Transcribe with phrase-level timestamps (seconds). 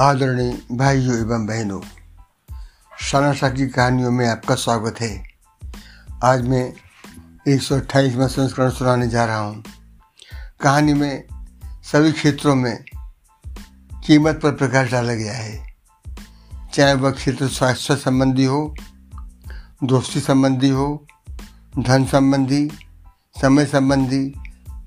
[0.00, 1.80] आदरणीय भाइयों एवं बहनों
[3.00, 5.24] शाना की कहानियों में आपका स्वागत है।
[6.24, 6.72] आज मैं
[7.48, 9.64] एक सौ अट्ठाईसवा संस्करण सुनाने जा रहा हूँ।
[10.60, 11.24] कहानी में
[11.84, 12.84] सभी क्षेत्रों में
[14.06, 15.74] कीमत पर प्रकाश डाला गया है।
[16.74, 18.74] चाहे वह क्षेत्र स्वास्थ्य संबंधी हो,
[19.84, 21.06] दोस्ती संबंधी हो,
[21.78, 22.70] धन संबंधी,
[23.40, 24.34] समय संबंधी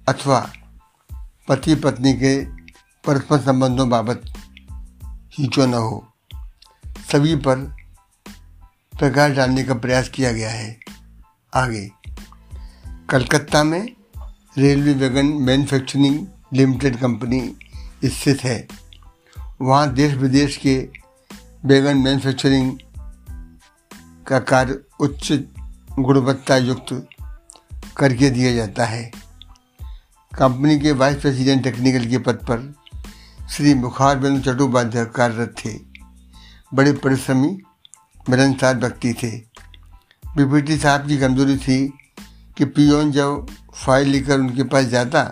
[0.09, 0.49] अथवा
[1.47, 2.45] पति पत्नी के
[3.05, 4.33] परस्पर संबंधों बाबत।
[5.45, 6.07] क्यों न हो।
[6.85, 7.57] सभी पर
[8.99, 10.79] प्रकाश डालने का प्रयास किया गया है।
[11.53, 11.91] आगे।
[13.09, 13.87] कलकत्ता में
[14.57, 17.55] railway wagon manufacturing limited company
[18.05, 18.67] स्थित है।
[19.61, 20.89] वहाँ देश विदेश के
[21.65, 22.79] वैगन मैन्युफैक्चरिंग
[24.27, 25.33] का कार्य उच्च
[25.99, 27.07] गुणवत्ता युक्त
[27.97, 29.11] करके दिया जाता है।
[30.39, 32.75] कंपनी के वाइस प्रेसिडेंट टेक्निकल के पद पर
[33.47, 35.69] श्री मुखार बिंदु चट्टोपाध्याय कार्यरत थे।
[36.73, 37.49] बड़े परिश्रमी,
[38.29, 39.29] मिलनसार व्यक्ति थे।
[40.23, 41.77] बीपीटी साहब की कमज़ोरी थी
[42.57, 43.45] कि पियोन जब
[43.75, 45.23] फ़ाइल लेकर उनके पास जाता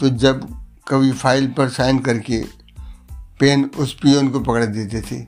[0.00, 0.46] तो जब
[0.88, 2.42] कभी फ़ाइल पर साइन करके
[3.40, 5.22] पेन उस पियोन को पकड़ देते थे।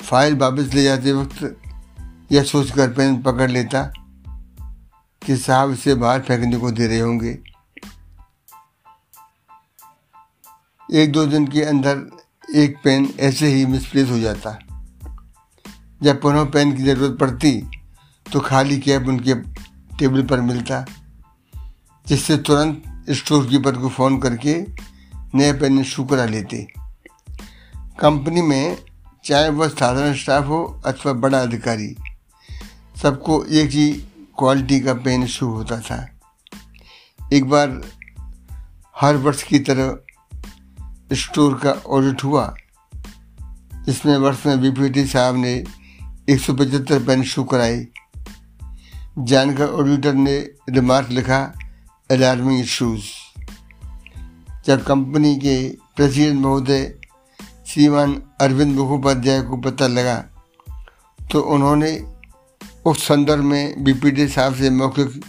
[0.00, 1.56] फ़ाइल वापस ले जाते वक्त
[2.32, 3.82] यह सोचकर पेन पकड़ लेता
[5.22, 7.38] कि साहब इसे बाहर फेंकने को दे रहे होंगे।
[10.88, 12.02] एक दो दिन के अंदर
[12.54, 14.58] एक पेन ऐसे ही मिसप्लेस हो जाता।
[16.02, 17.52] जब पुनः पेन की ज़रूरत पड़ती
[18.26, 19.34] तो खाली कैब उनके
[19.98, 20.84] टेबल पर मिलता,
[22.06, 24.54] जिससे तुरंत स्टोर कीपर को फ़ोन करके
[25.34, 26.66] नए पेन इशू करा लेते।
[28.00, 28.78] कंपनी में
[29.24, 31.94] चाहे वह साधारण स्टाफ हो अथवा बड़ा अधिकारी,
[33.02, 33.92] सबको एक ही
[34.38, 36.06] क्वालिटी का पेन इशू होता था।
[37.32, 37.80] एक बार
[38.96, 39.96] हर वर्ष की तरह
[41.12, 42.56] स्टोर का ऑडिट हुआ
[43.88, 45.64] इसमें वर्ष में बीपीटी साहब ने
[46.30, 47.86] एक सौ पचहत्तर पेन शो कराई
[49.18, 50.38] जानकर ऑडिटर ने
[50.70, 51.54] रिमार्क लिखा
[52.10, 53.02] अलार्मिंग इशूज
[54.66, 56.94] जब कंपनी के प्रेसिडेंट महोदय
[57.66, 60.16] श्रीमान अरविंद मुखोपाध्याय को पता लगा
[61.32, 61.92] तो उन्होंने
[62.86, 65.22] उस संदर्भ में बीपीटी साहब से मौखिक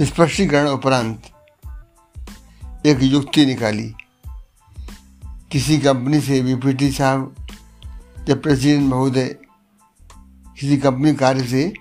[0.00, 1.22] स्पष्टीकरण उपरांत
[2.86, 3.94] एक युक्ति निकाली।
[5.52, 7.34] किसी कंपनी से बीपीटी साहब,
[8.26, 9.26] जब प्रेसिडेंट महोदय
[10.60, 11.72] किसी कंपनी कार्य से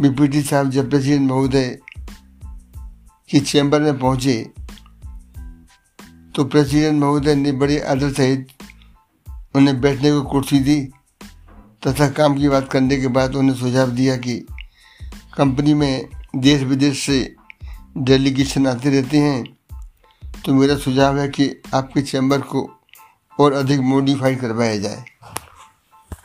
[0.00, 1.78] बीपीटी साहब, जब प्रेसिडेंट महोदय
[3.30, 4.52] की चैम्बर में पहुँचे
[6.34, 8.48] तो प्रेसिडेंट महोदय ने बड़े आदर सहित
[9.54, 10.80] उन्हें बैठने को कुर्सी दी,
[11.86, 14.38] तथा काम की बात करने के बाद उन्हें सुझाव दिया कि
[15.36, 17.34] कंपनी में देश विदेश से
[17.98, 19.55] डेलीगेशन आते रहते हैं।
[20.46, 22.60] तो मेरा सुझाव है कि आपके चैम्बर को
[23.40, 25.04] और अधिक मॉडिफाई करवाया जाए।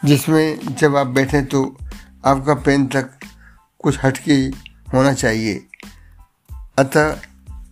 [0.05, 1.63] जिसमें जब आप बैठें तो
[2.25, 3.09] आपका पेन तक
[3.79, 4.35] कुछ हटके
[4.93, 5.55] होना चाहिए।
[6.79, 7.17] अतः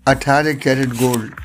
[0.07, 1.35] अठारह carat gold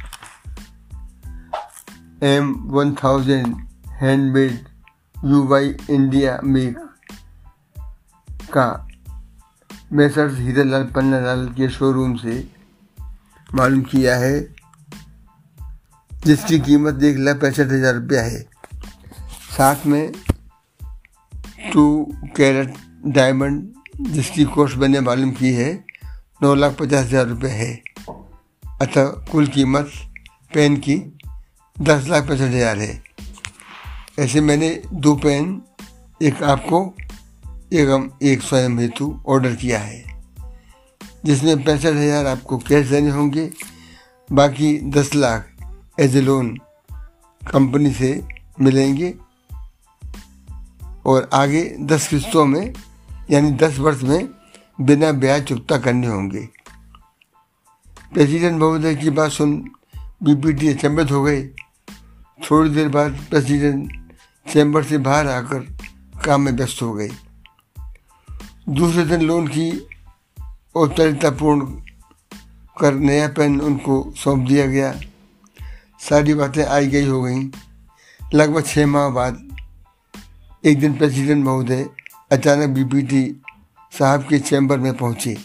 [2.24, 3.54] M one thousand
[3.88, 4.58] handmade
[5.24, 6.78] U Y India make
[8.30, 8.88] का
[9.92, 12.48] मैसर्स हीरालाल पन्नालाल के शोरूम से
[13.54, 14.63] मालूम किया है।
[16.26, 18.40] जिसकी कीमत एक लाख पैंसठ हज़ार रुपया है।
[19.56, 20.12] साथ में
[21.72, 21.84] टू
[22.36, 22.74] कैरेट
[23.06, 25.72] डायमंड जिसकी कॉस्ट मैंने मालूम की है,
[26.42, 27.72] नौ लाख पचास हज़ार रुपये है।
[28.64, 29.90] अतः कुल कीमत
[30.54, 30.96] पेन की
[31.76, 33.02] दस लाख पैंसठ हज़ार है।
[34.18, 35.60] ऐसे मैंने दो पेन
[36.20, 36.80] एक आपको
[37.72, 40.02] एवं एक स्वयं हेतु ऑर्डर किया है।
[41.24, 43.50] जिसमें पैंसठ हज़ार आपको कैश देने होंगे,
[44.28, 45.48] बाकी दस lakh
[45.98, 46.56] as a loan
[47.42, 48.08] company से
[48.60, 49.14] मिलेंगे
[51.06, 52.74] और आगे दस किस्तों में,
[53.30, 54.28] यानी दस वर्ष में
[54.80, 56.48] बिना ब्याज चुकता करने होंगे।
[58.12, 59.56] प्रेसिडेंट महोदय की बात सुन
[60.22, 61.42] बीपीटी अचंभित हो गए
[62.40, 64.12] थोड़ी देर बाद प्रेसिडेंट
[64.52, 65.60] चैम्बर से बाहर आकर
[66.24, 67.10] काम में व्यस्त हो गए
[68.68, 69.70] दूसरे दिन लोन की
[70.74, 71.60] औपचारिकता पूर्ण
[72.80, 74.94] कर नया पेन उनको सौंप दिया गया।
[76.08, 77.50] सारी बातें आई गई हो गई।
[78.34, 79.56] लगभग छः माह बाद,
[80.64, 81.86] एक दिन प्रेसिडेंट महोदय
[82.32, 83.42] अचानक बीपीटी
[83.98, 85.38] साहब के चैम्बर में पहुँचे।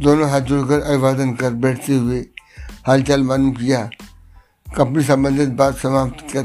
[0.00, 2.26] दोनों हाथ जोड़कर अभिवादन कर बैठते हुए
[2.86, 3.90] हालचाल मालूम किया।
[4.76, 6.42] कंपनी संबंधित बात समाप्त कर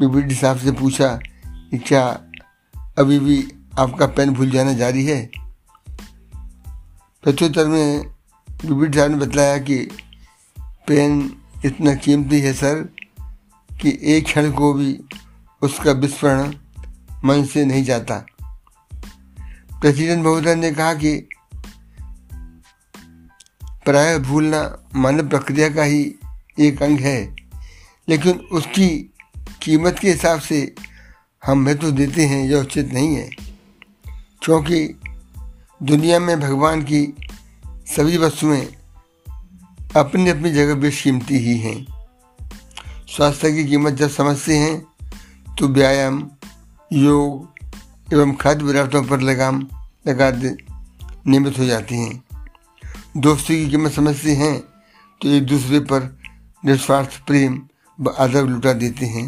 [0.00, 2.20] बीपीटी साहब से पूछा कि क्या
[2.98, 5.30] अभी भी आपका पेन भूल जाना जारी है?
[7.22, 8.06] प्रत्युत्तर में
[8.50, 9.78] बीपीटी साहब ने बतलाया कि
[10.86, 12.82] पेन इतना कीमती है सर
[13.70, 14.98] कि एक क्षण को भी
[15.62, 16.54] उसका विस्मरण
[17.24, 18.26] मन से नहीं जाता।
[19.80, 21.28] प्रेसिडेंट महोदय ने कहा कि
[23.84, 24.60] प्राय भूलना
[24.94, 26.14] मानव प्रक्रिया का ही
[26.60, 27.36] एक अंग है,
[28.08, 28.88] लेकिन उसकी
[29.62, 30.74] कीमत के हिसाब से
[31.42, 33.30] हम महत्व देते हैं यह उचित नहीं है,
[34.42, 34.86] क्योंकि
[35.82, 37.14] दुनिया में भगवान की
[37.66, 38.66] सभी वस्तुएँ
[39.96, 41.86] अपनी अपनी जगह बेशकीमती ही हैं।
[43.08, 46.30] स्वास्थ्य की कीमत जब समझते हैं तो व्यायाम,
[46.92, 49.60] योग एवं खाद्य पदार्थों पर लगाम
[50.06, 50.56] लगा दे,
[51.26, 52.22] नियमित हो जाती हैं।
[53.16, 54.58] दोस्ती की कीमत समझते हैं
[55.20, 56.08] तो एक दूसरे पर
[56.64, 57.60] निस्वार्थ प्रेम
[57.98, 59.26] व आदर लुटा देते हैं।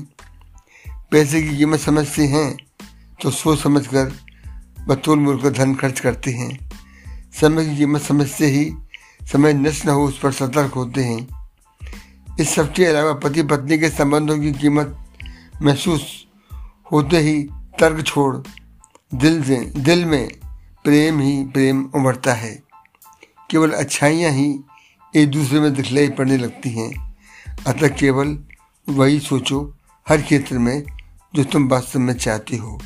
[1.10, 2.56] पैसे की कीमत समझते हैं
[3.22, 4.12] तो सोच समझ कर
[4.88, 6.50] बतौल मूल धन खर्च करते हैं।
[7.40, 8.64] समय की कीमत समझते ही
[9.22, 11.28] समय नष्ट न हो, उस पर सतर्क होते हैं।
[12.40, 15.04] इस सब के अलावा पति पत्नी के संबंधों की कीमत
[15.62, 16.26] महसूस
[16.92, 17.42] होते ही
[17.78, 18.36] तर्क छोड़,
[19.14, 20.28] दिल से, दिल में
[20.84, 22.62] प्रेम ही प्रेम उमड़ता है।
[23.50, 24.60] केवल अच्छाइयाँ ही
[25.16, 27.16] एक दूसरे में दिखलाई पड़ने लगती हैं।
[27.66, 28.38] अतः केवल
[28.88, 29.74] वही सोचो
[30.08, 30.82] हर क्षेत्र में
[31.34, 32.80] जो तुम वास्तव में चाहती हो।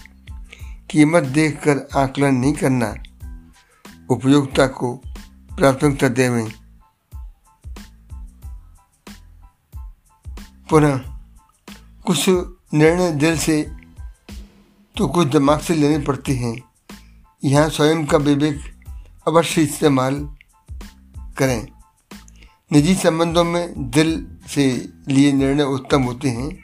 [0.90, 2.94] कीमत देखकर आकलन नहीं करना,
[4.10, 5.02] उपयोगिता को
[5.58, 6.52] प्राथमिकता देवें।
[10.70, 10.98] पुनः,
[12.06, 12.28] कुछ
[12.74, 13.70] निर्णय दिल से
[14.96, 16.62] तो कुछ दिमाग से लेने पड़ते हैं।
[17.44, 18.60] यहाँ स्वयं का विवेक
[19.28, 20.36] अवश्य इस्तेमाल
[21.38, 21.66] करें।
[22.72, 26.58] निजी संबंधों में दिल से लिए निर्णय उत्तम होते हैं,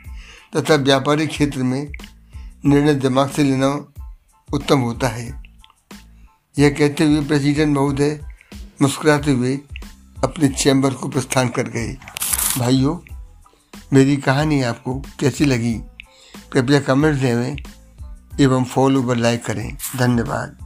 [0.57, 1.93] तथा व्यापारिक क्षेत्र में
[2.67, 3.69] निर्णय दिमाग से लेना
[4.55, 5.43] उत्तम होता है।
[6.59, 8.34] यह कहते हुए प्रेसिडेंट महोदय
[8.83, 9.61] मुस्कुराते हुए
[10.25, 11.97] अपने चैम्बर को प्रस्थान कर गए।
[12.59, 12.99] भाइयों,
[13.93, 15.75] मेरी कहानी आपको कैसी लगी?
[16.53, 17.57] कृपया कमेंट देवें
[18.41, 20.64] एवं फॉलो व लाइक करें। धन्यवाद।